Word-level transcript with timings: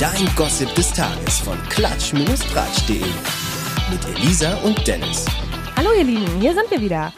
Dein 0.00 0.34
Gossip 0.34 0.74
des 0.76 0.90
Tages 0.94 1.40
von 1.40 1.58
klatsch-tratsch.de. 1.68 3.02
Mit 3.90 4.16
Elisa 4.16 4.56
und 4.62 4.86
Dennis. 4.86 5.26
Hallo 5.76 5.90
ihr 5.94 6.04
Lieben, 6.04 6.40
hier 6.40 6.54
sind 6.54 6.70
wir 6.70 6.80
wieder. 6.80 7.12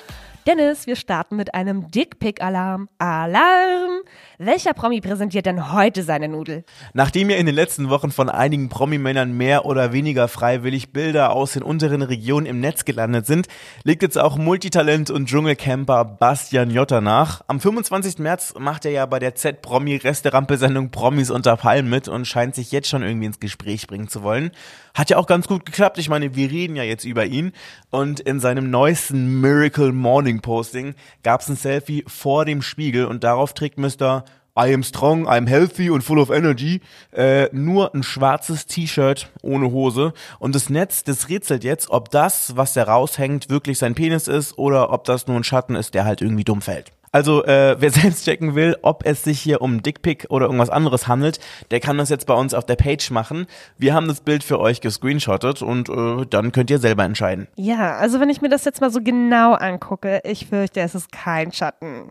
Dennis, 0.46 0.88
wir 0.88 0.96
starten 0.96 1.36
mit 1.36 1.54
einem 1.54 1.90
Dickpick-Alarm. 1.92 2.88
Alarm! 2.98 4.00
Welcher 4.38 4.74
Promi 4.74 5.00
präsentiert 5.00 5.46
denn 5.46 5.72
heute 5.72 6.03
seine 6.03 6.26
Nudel? 6.26 6.64
Nachdem 6.94 7.30
ja 7.30 7.37
in 7.37 7.46
den 7.46 7.54
letzten 7.54 7.90
Wochen 7.90 8.10
von 8.10 8.28
einigen 8.28 8.68
Promi-Männern 8.68 9.36
mehr 9.36 9.67
oder 9.67 9.92
weniger 9.92 10.26
freiwillig 10.26 10.92
Bilder 10.92 11.31
aus 11.31 11.53
den 11.53 11.63
unteren 11.63 12.03
Regionen 12.03 12.46
im 12.46 12.58
Netz 12.58 12.85
gelandet 12.85 13.24
sind, 13.24 13.46
legt 13.85 14.03
jetzt 14.03 14.18
auch 14.18 14.36
Multitalent 14.36 15.10
und 15.10 15.26
Dschungelcamper 15.28 16.05
Bastian 16.05 16.70
Jotta 16.70 17.00
nach. 17.00 17.42
Am 17.46 17.60
25. 17.60 18.18
März 18.18 18.54
macht 18.59 18.84
er 18.84 18.90
ja 18.90 19.06
bei 19.06 19.20
der 19.20 19.36
Z-Promi-Restaurant-Sendung 19.36 20.90
Promis 20.90 21.30
unter 21.30 21.56
Palmen 21.56 21.88
mit 21.88 22.09
und 22.09 22.27
scheint 22.27 22.56
sich 22.56 22.72
jetzt 22.72 22.88
schon 22.88 23.04
irgendwie 23.04 23.27
ins 23.27 23.38
Gespräch 23.38 23.86
bringen 23.86 24.09
zu 24.09 24.24
wollen. 24.24 24.50
Hat 24.95 25.09
ja 25.09 25.18
auch 25.18 25.27
ganz 25.27 25.46
gut 25.46 25.64
geklappt. 25.64 25.98
Ich 25.98 26.09
meine, 26.09 26.34
wir 26.34 26.50
reden 26.50 26.74
ja 26.74 26.82
jetzt 26.82 27.04
über 27.04 27.24
ihn. 27.24 27.52
Und 27.90 28.20
in 28.20 28.40
seinem 28.40 28.70
neuesten 28.70 29.40
Miracle 29.40 29.92
Morning 29.92 30.31
Posting 30.41 30.95
gab 31.22 31.41
es 31.41 31.48
ein 31.48 31.56
Selfie 31.56 32.04
vor 32.06 32.45
dem 32.45 32.62
Spiegel 32.62 33.06
und 33.06 33.24
darauf 33.24 33.52
trägt 33.52 33.78
Mr. 33.78 34.24
I 34.58 34.74
am 34.74 34.82
strong, 34.82 35.27
I'm 35.27 35.48
healthy 35.48 35.88
und 35.88 36.02
full 36.02 36.18
of 36.18 36.30
energy. 36.30 36.82
Äh, 37.12 37.48
nur 37.52 37.95
ein 37.95 38.02
schwarzes 38.02 38.66
T-Shirt 38.66 39.30
ohne 39.42 39.70
Hose. 39.70 40.12
Und 40.38 40.55
das 40.55 40.68
Netz, 40.68 41.05
das 41.05 41.30
rätselt 41.30 41.64
jetzt, 41.64 41.88
ob 41.91 42.10
das, 42.10 42.55
was 42.55 42.74
da 42.74 42.84
raushängt, 42.84 43.48
wirklich 43.48 43.78
sein 43.78 43.95
Penis 43.95 44.28
ist 44.28 44.58
oder 44.58 44.92
ob 44.92 45.05
das 45.05 45.27
nur 45.27 45.36
ein 45.36 45.45
Schatten 45.45 45.74
ist, 45.74 45.95
der 45.95 46.05
halt 46.05 46.20
irgendwie 46.20 46.44
dumm 46.44 46.60
fällt. 46.60 46.92
Also 47.12 47.44
äh, 47.44 47.76
wer 47.78 47.90
selbst 47.92 48.24
checken 48.24 48.54
will, 48.54 48.76
ob 48.82 49.06
es 49.06 49.22
sich 49.22 49.40
hier 49.40 49.60
um 49.60 49.82
Dickpick 49.82 50.26
oder 50.30 50.46
irgendwas 50.46 50.70
anderes 50.70 51.06
handelt, 51.06 51.38
der 51.70 51.80
kann 51.80 51.98
das 51.98 52.08
jetzt 52.08 52.26
bei 52.26 52.34
uns 52.34 52.54
auf 52.54 52.64
der 52.64 52.76
Page 52.76 53.10
machen. 53.10 53.46
Wir 53.78 53.94
haben 53.94 54.08
das 54.08 54.22
Bild 54.22 54.42
für 54.42 54.58
euch 54.58 54.80
gescreenshottet 54.80 55.62
und 55.62 55.88
äh, 55.88 56.27
dann 56.27 56.50
könnt 56.52 56.70
ihr 56.70 56.78
selber 56.78 57.04
entscheiden. 57.04 57.46
Ja, 57.56 57.96
also 57.96 58.19
wenn 58.19 58.30
ich 58.30 58.41
mir 58.41 58.48
das 58.48 58.64
jetzt 58.64 58.80
mal 58.80 58.91
so 58.91 59.00
genau 59.00 59.52
angucke, 59.52 60.22
ich 60.24 60.46
fürchte, 60.46 60.80
es 60.80 60.94
ist 60.94 61.12
kein 61.12 61.52
Schatten. 61.52 62.10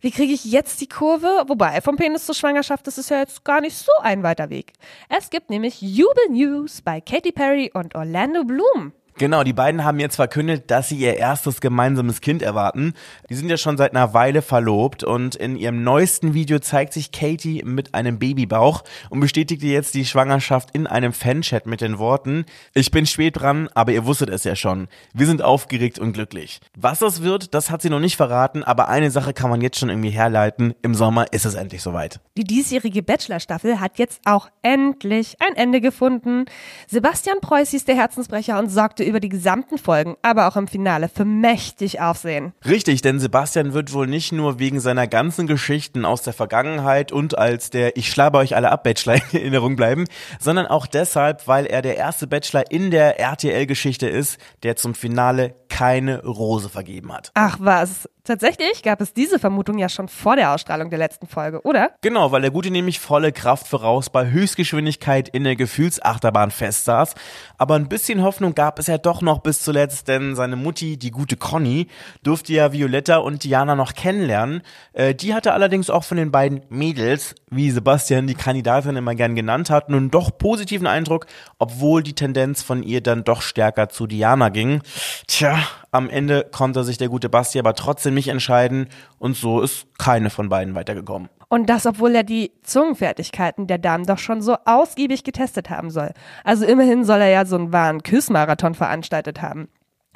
Wie 0.00 0.12
kriege 0.12 0.32
ich 0.32 0.44
jetzt 0.44 0.80
die 0.80 0.88
Kurve? 0.88 1.44
Wobei, 1.48 1.80
vom 1.80 1.96
Penis 1.96 2.24
zur 2.24 2.34
Schwangerschaft, 2.34 2.86
das 2.86 2.98
ist 2.98 3.10
ja 3.10 3.18
jetzt 3.18 3.44
gar 3.44 3.60
nicht 3.60 3.76
so 3.76 3.90
ein 4.02 4.22
weiter 4.22 4.48
Weg. 4.48 4.74
Es 5.08 5.30
gibt 5.30 5.50
nämlich 5.50 5.80
Jubel 5.80 6.28
News 6.30 6.82
bei 6.82 7.00
Katy 7.00 7.32
Perry 7.32 7.72
und 7.74 7.96
Orlando 7.96 8.44
Bloom. 8.44 8.92
Genau, 9.18 9.42
die 9.42 9.52
beiden 9.52 9.84
haben 9.84 9.98
jetzt 9.98 10.14
verkündet, 10.14 10.70
dass 10.70 10.90
sie 10.90 10.96
ihr 10.96 11.16
erstes 11.16 11.60
gemeinsames 11.60 12.20
Kind 12.20 12.40
erwarten. 12.40 12.94
Die 13.28 13.34
sind 13.34 13.50
ja 13.50 13.56
schon 13.56 13.76
seit 13.76 13.90
einer 13.90 14.14
Weile 14.14 14.42
verlobt 14.42 15.02
und 15.02 15.34
in 15.34 15.56
ihrem 15.56 15.82
neuesten 15.82 16.34
Video 16.34 16.60
zeigt 16.60 16.92
sich 16.92 17.10
Katie 17.10 17.64
mit 17.64 17.94
einem 17.94 18.20
Babybauch 18.20 18.84
und 19.10 19.18
bestätigte 19.18 19.66
jetzt 19.66 19.94
die 19.94 20.04
Schwangerschaft 20.04 20.70
in 20.72 20.86
einem 20.86 21.12
Fanchat 21.12 21.66
mit 21.66 21.80
den 21.80 21.98
Worten, 21.98 22.44
ich 22.74 22.92
bin 22.92 23.06
spät 23.06 23.40
dran, 23.40 23.68
aber 23.74 23.90
ihr 23.90 24.06
wusstet 24.06 24.30
es 24.30 24.44
ja 24.44 24.54
schon. 24.54 24.86
Wir 25.12 25.26
sind 25.26 25.42
aufgeregt 25.42 25.98
und 25.98 26.12
glücklich. 26.12 26.60
Was 26.76 27.00
das 27.00 27.20
wird, 27.20 27.54
das 27.54 27.72
hat 27.72 27.82
sie 27.82 27.90
noch 27.90 27.98
nicht 27.98 28.16
verraten, 28.16 28.62
aber 28.62 28.88
eine 28.88 29.10
Sache 29.10 29.32
kann 29.32 29.50
man 29.50 29.60
jetzt 29.60 29.80
schon 29.80 29.88
irgendwie 29.88 30.10
herleiten. 30.10 30.74
Im 30.82 30.94
Sommer 30.94 31.32
ist 31.32 31.44
es 31.44 31.54
endlich 31.54 31.82
soweit. 31.82 32.20
Die 32.36 32.44
diesjährige 32.44 33.02
Bachelor-Staffel 33.02 33.80
hat 33.80 33.98
jetzt 33.98 34.20
auch 34.26 34.48
endlich 34.62 35.34
ein 35.40 35.56
Ende 35.56 35.80
gefunden. 35.80 36.44
Sebastian 36.86 37.40
Preuß 37.40 37.70
hieß 37.70 37.84
der 37.84 37.96
Herzensbrecher 37.96 38.56
und 38.60 38.68
sorgte 38.68 39.07
über 39.08 39.20
die 39.20 39.28
gesamten 39.28 39.78
Folgen, 39.78 40.16
aber 40.22 40.48
auch 40.48 40.56
im 40.56 40.68
Finale 40.68 41.08
für 41.08 41.24
mächtig 41.24 42.00
Aufsehen. 42.00 42.52
Richtig, 42.64 43.02
denn 43.02 43.18
Sebastian 43.18 43.72
wird 43.72 43.92
wohl 43.92 44.06
nicht 44.06 44.32
nur 44.32 44.58
wegen 44.58 44.80
seiner 44.80 45.06
ganzen 45.06 45.46
Geschichten 45.46 46.04
aus 46.04 46.22
der 46.22 46.32
Vergangenheit 46.32 47.10
und 47.10 47.36
als 47.36 47.70
der 47.70 47.96
Ich 47.96 48.10
schlabe 48.10 48.38
euch 48.38 48.54
alle 48.54 48.70
ab 48.70 48.84
Bachelor 48.84 49.14
in 49.32 49.38
Erinnerung 49.40 49.76
bleiben, 49.76 50.04
sondern 50.38 50.66
auch 50.66 50.86
deshalb, 50.86 51.48
weil 51.48 51.66
er 51.66 51.82
der 51.82 51.96
erste 51.96 52.26
Bachelor 52.26 52.70
in 52.70 52.90
der 52.90 53.18
RTL-Geschichte 53.18 54.08
ist, 54.08 54.38
der 54.62 54.76
zum 54.76 54.94
Finale 54.94 55.54
keine 55.68 56.24
Rose 56.24 56.68
vergeben 56.68 57.12
hat. 57.12 57.30
Ach 57.34 57.58
was, 57.60 58.08
Tatsächlich 58.28 58.82
gab 58.82 59.00
es 59.00 59.14
diese 59.14 59.38
Vermutung 59.38 59.78
ja 59.78 59.88
schon 59.88 60.06
vor 60.06 60.36
der 60.36 60.52
Ausstrahlung 60.52 60.90
der 60.90 60.98
letzten 60.98 61.26
Folge, 61.26 61.62
oder? 61.62 61.92
Genau, 62.02 62.30
weil 62.30 62.42
der 62.42 62.50
Gute 62.50 62.70
nämlich 62.70 63.00
volle 63.00 63.32
Kraft 63.32 63.66
voraus 63.66 64.10
bei 64.10 64.30
Höchstgeschwindigkeit 64.30 65.30
in 65.30 65.44
der 65.44 65.56
Gefühlsachterbahn 65.56 66.50
festsaß. 66.50 67.14
Aber 67.56 67.76
ein 67.76 67.88
bisschen 67.88 68.22
Hoffnung 68.22 68.54
gab 68.54 68.78
es 68.78 68.86
ja 68.86 68.98
doch 68.98 69.22
noch 69.22 69.38
bis 69.38 69.62
zuletzt, 69.62 70.08
denn 70.08 70.36
seine 70.36 70.56
Mutti, 70.56 70.98
die 70.98 71.10
gute 71.10 71.38
Conny, 71.38 71.86
durfte 72.22 72.52
ja 72.52 72.70
Violetta 72.70 73.16
und 73.16 73.44
Diana 73.44 73.74
noch 73.74 73.94
kennenlernen. 73.94 74.60
Äh, 74.92 75.14
die 75.14 75.32
hatte 75.32 75.54
allerdings 75.54 75.88
auch 75.88 76.04
von 76.04 76.18
den 76.18 76.30
beiden 76.30 76.60
Mädels, 76.68 77.34
wie 77.50 77.70
Sebastian 77.70 78.26
die 78.26 78.34
Kandidatin 78.34 78.96
immer 78.96 79.14
gern 79.14 79.36
genannt 79.36 79.70
hat, 79.70 79.88
nun 79.88 80.10
doch 80.10 80.36
positiven 80.36 80.86
Eindruck, 80.86 81.24
obwohl 81.58 82.02
die 82.02 82.14
Tendenz 82.14 82.62
von 82.62 82.82
ihr 82.82 83.00
dann 83.00 83.24
doch 83.24 83.40
stärker 83.40 83.88
zu 83.88 84.06
Diana 84.06 84.50
ging. 84.50 84.82
Tja, 85.26 85.58
am 85.90 86.10
Ende 86.10 86.46
konnte 86.50 86.84
sich 86.84 86.98
der 86.98 87.08
gute 87.08 87.28
Basti 87.28 87.58
aber 87.58 87.74
trotzdem 87.74 88.14
nicht 88.14 88.28
entscheiden 88.28 88.88
und 89.18 89.36
so 89.36 89.60
ist 89.60 89.86
keine 89.98 90.30
von 90.30 90.48
beiden 90.48 90.74
weitergekommen. 90.74 91.28
Und 91.48 91.70
das, 91.70 91.86
obwohl 91.86 92.14
er 92.14 92.24
die 92.24 92.52
Zungenfertigkeiten 92.62 93.66
der 93.66 93.78
Damen 93.78 94.04
doch 94.04 94.18
schon 94.18 94.42
so 94.42 94.56
ausgiebig 94.66 95.24
getestet 95.24 95.70
haben 95.70 95.90
soll. 95.90 96.12
Also 96.44 96.66
immerhin 96.66 97.04
soll 97.04 97.20
er 97.20 97.30
ja 97.30 97.46
so 97.46 97.56
einen 97.56 97.72
wahren 97.72 98.02
Küssmarathon 98.02 98.74
veranstaltet 98.74 99.40
haben. 99.40 99.68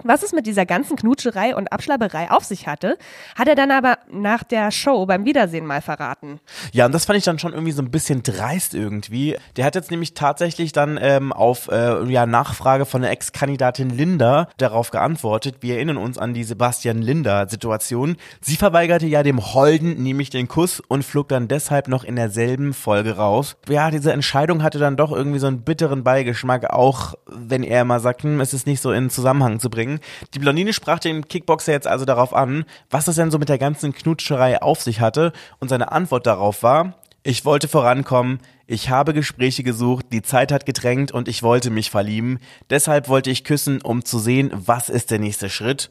Was 0.04 0.22
es 0.22 0.32
mit 0.32 0.46
dieser 0.46 0.66
ganzen 0.66 0.96
Knutscherei 0.96 1.54
und 1.54 1.72
Abschlapperei 1.72 2.30
auf 2.30 2.44
sich 2.44 2.66
hatte, 2.66 2.98
hat 3.36 3.46
er 3.46 3.54
dann 3.54 3.70
aber 3.70 3.98
nach 4.10 4.42
der 4.42 4.72
Show 4.72 5.06
beim 5.06 5.24
Wiedersehen 5.24 5.64
mal 5.64 5.80
verraten. 5.80 6.40
Ja, 6.72 6.86
und 6.86 6.92
das 6.92 7.04
fand 7.04 7.18
ich 7.18 7.24
dann 7.24 7.38
schon 7.38 7.52
irgendwie 7.52 7.72
so 7.72 7.82
ein 7.82 7.90
bisschen 7.90 8.22
dreist 8.22 8.74
irgendwie. 8.74 9.36
Der 9.56 9.64
hat 9.64 9.76
jetzt 9.76 9.90
nämlich 9.90 10.14
tatsächlich 10.14 10.72
dann 10.72 10.98
ähm, 11.00 11.32
auf 11.32 11.68
äh, 11.68 12.04
ja, 12.10 12.26
Nachfrage 12.26 12.84
von 12.84 13.02
der 13.02 13.12
Ex-Kandidatin 13.12 13.90
Linda 13.90 14.48
darauf 14.56 14.90
geantwortet. 14.90 15.56
Wir 15.60 15.76
erinnern 15.76 15.98
uns 15.98 16.18
an 16.18 16.34
die 16.34 16.44
Sebastian-Linda-Situation. 16.44 18.16
Sie 18.40 18.56
verweigerte 18.56 19.06
ja 19.06 19.22
dem 19.22 19.54
Holden 19.54 20.02
nämlich 20.02 20.30
den 20.30 20.48
Kuss 20.48 20.80
und 20.80 21.04
flog 21.04 21.28
dann 21.28 21.46
deshalb 21.46 21.86
noch 21.86 22.02
in 22.02 22.16
derselben 22.16 22.72
Folge 22.74 23.16
raus. 23.16 23.56
Ja, 23.68 23.90
diese 23.90 24.12
Entscheidung 24.12 24.62
hatte 24.64 24.78
dann 24.78 24.96
doch 24.96 25.12
irgendwie 25.12 25.38
so 25.38 25.46
einen 25.46 25.62
bitteren 25.62 26.02
Beigeschmack, 26.02 26.70
auch 26.70 27.14
wenn 27.26 27.62
er 27.62 27.82
immer 27.82 28.00
sagt, 28.00 28.24
hm, 28.24 28.40
es 28.40 28.52
ist 28.52 28.66
nicht 28.66 28.80
so 28.80 28.90
in 28.90 29.08
Zusammenhang 29.08 29.60
zu 29.60 29.70
bringen 29.70 29.91
bringen. 29.92 30.00
Die 30.34 30.38
Blondine 30.38 30.72
sprach 30.72 30.98
den 30.98 31.26
Kickboxer 31.28 31.72
jetzt 31.72 31.86
also 31.86 32.04
darauf 32.04 32.34
an, 32.34 32.64
was 32.90 33.08
es 33.08 33.16
denn 33.16 33.30
so 33.30 33.38
mit 33.38 33.48
der 33.48 33.58
ganzen 33.58 33.92
Knutscherei 33.92 34.60
auf 34.62 34.82
sich 34.82 35.00
hatte 35.00 35.32
und 35.60 35.68
seine 35.68 35.92
Antwort 35.92 36.26
darauf 36.26 36.62
war, 36.62 36.94
ich 37.24 37.44
wollte 37.44 37.68
vorankommen, 37.68 38.40
ich 38.66 38.90
habe 38.90 39.14
Gespräche 39.14 39.62
gesucht, 39.62 40.06
die 40.12 40.22
Zeit 40.22 40.50
hat 40.50 40.66
gedrängt 40.66 41.12
und 41.12 41.28
ich 41.28 41.44
wollte 41.44 41.70
mich 41.70 41.90
verlieben. 41.90 42.40
Deshalb 42.68 43.08
wollte 43.08 43.30
ich 43.30 43.44
küssen, 43.44 43.80
um 43.80 44.04
zu 44.04 44.18
sehen, 44.18 44.50
was 44.52 44.88
ist 44.88 45.12
der 45.12 45.20
nächste 45.20 45.48
Schritt. 45.48 45.88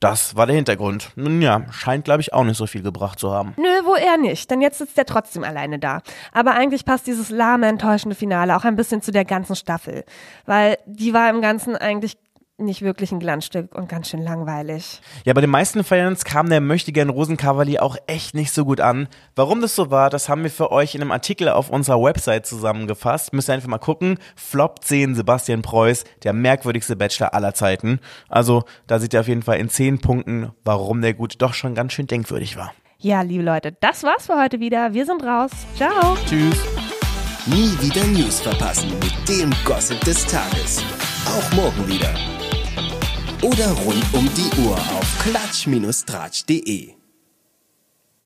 Das 0.00 0.36
war 0.36 0.44
der 0.46 0.56
Hintergrund. 0.56 1.12
Nun 1.14 1.40
ja, 1.40 1.64
scheint 1.70 2.04
glaube 2.04 2.20
ich 2.20 2.34
auch 2.34 2.44
nicht 2.44 2.58
so 2.58 2.66
viel 2.66 2.82
gebracht 2.82 3.18
zu 3.18 3.30
haben. 3.30 3.54
Nö, 3.56 3.64
wo 3.84 3.94
er 3.94 4.18
nicht, 4.18 4.50
denn 4.50 4.60
jetzt 4.60 4.78
sitzt 4.78 4.98
er 4.98 5.06
trotzdem 5.06 5.44
alleine 5.44 5.78
da. 5.78 6.02
Aber 6.32 6.52
eigentlich 6.52 6.84
passt 6.84 7.06
dieses 7.06 7.30
lahme, 7.30 7.66
enttäuschende 7.68 8.14
Finale 8.14 8.54
auch 8.56 8.64
ein 8.64 8.76
bisschen 8.76 9.00
zu 9.00 9.12
der 9.12 9.24
ganzen 9.24 9.56
Staffel. 9.56 10.04
Weil 10.44 10.76
die 10.84 11.14
war 11.14 11.30
im 11.30 11.40
Ganzen 11.40 11.76
eigentlich 11.76 12.18
nicht 12.58 12.82
wirklich 12.82 13.10
ein 13.10 13.18
Glanzstück 13.18 13.74
und 13.74 13.88
ganz 13.88 14.08
schön 14.08 14.22
langweilig. 14.22 15.00
Ja, 15.24 15.32
bei 15.32 15.40
den 15.40 15.50
meisten 15.50 15.82
Fans 15.82 16.24
kam 16.24 16.48
der 16.48 16.60
Möchtegern 16.60 17.10
Rosenkavalier 17.10 17.82
auch 17.82 17.96
echt 18.06 18.34
nicht 18.34 18.52
so 18.52 18.64
gut 18.64 18.80
an. 18.80 19.08
Warum 19.34 19.60
das 19.60 19.74
so 19.74 19.90
war, 19.90 20.08
das 20.08 20.28
haben 20.28 20.44
wir 20.44 20.50
für 20.50 20.70
euch 20.70 20.94
in 20.94 21.00
einem 21.00 21.10
Artikel 21.10 21.48
auf 21.48 21.68
unserer 21.70 22.00
Website 22.00 22.46
zusammengefasst. 22.46 23.32
Müsst 23.32 23.48
ihr 23.48 23.54
einfach 23.54 23.68
mal 23.68 23.78
gucken. 23.78 24.18
Flop 24.36 24.84
10 24.84 25.16
Sebastian 25.16 25.62
Preuß, 25.62 26.04
der 26.22 26.32
merkwürdigste 26.32 26.96
Bachelor 26.96 27.34
aller 27.34 27.54
Zeiten. 27.54 27.98
Also, 28.28 28.62
da 28.86 29.00
seht 29.00 29.14
ihr 29.14 29.20
auf 29.20 29.28
jeden 29.28 29.42
Fall 29.42 29.58
in 29.58 29.68
10 29.68 30.00
Punkten, 30.00 30.52
warum 30.64 31.02
der 31.02 31.14
gut 31.14 31.42
doch 31.42 31.54
schon 31.54 31.74
ganz 31.74 31.92
schön 31.92 32.06
denkwürdig 32.06 32.56
war. 32.56 32.72
Ja, 32.98 33.22
liebe 33.22 33.42
Leute, 33.42 33.76
das 33.80 34.04
war's 34.04 34.26
für 34.26 34.40
heute 34.40 34.60
wieder. 34.60 34.94
Wir 34.94 35.04
sind 35.04 35.24
raus. 35.24 35.50
Ciao. 35.76 36.16
Tschüss. 36.26 36.64
Nie 37.46 37.76
wieder 37.80 38.04
News 38.06 38.40
verpassen 38.40 38.90
mit 39.00 39.28
dem 39.28 39.52
Gossip 39.64 40.00
des 40.02 40.24
Tages. 40.26 40.82
Auch 41.26 41.52
morgen 41.56 41.86
wieder 41.86 42.14
oder 43.44 43.70
rund 43.84 44.04
um 44.12 44.28
die 44.34 44.50
Uhr 44.62 44.76
auf 44.76 45.18
klatsch-tratsch.de. 45.22 47.03